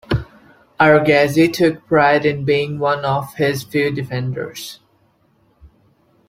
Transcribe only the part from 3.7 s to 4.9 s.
defenders.